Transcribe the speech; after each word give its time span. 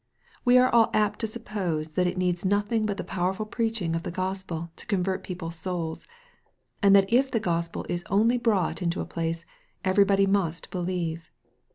We 0.43 0.57
are 0.57 0.67
all 0.67 0.87
to 0.87 0.95
apt 0.97 1.19
to 1.19 1.27
suppose 1.27 1.89
that 1.89 2.07
it 2.07 2.17
needs 2.17 2.43
nothing 2.43 2.87
but 2.87 2.97
the 2.97 3.03
powerful 3.03 3.45
preaching 3.45 3.95
of 3.95 4.01
the 4.01 4.09
Gospel 4.09 4.71
to 4.77 4.87
con 4.87 5.03
vert 5.03 5.23
people's 5.23 5.57
souls, 5.57 6.07
and 6.81 6.95
that 6.95 7.13
if 7.13 7.29
the 7.29 7.39
Gospel 7.39 7.85
is 7.87 8.03
only 8.09 8.39
brought 8.39 8.81
into 8.81 8.99
a 9.01 9.05
place 9.05 9.45
everybody 9.85 10.25
must 10.25 10.71
believe. 10.71 11.29